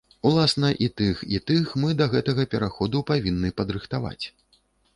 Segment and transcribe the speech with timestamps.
[0.27, 4.25] Уласна і тых, і тых мы да гэтага пераходу павінны падрыхтаваць.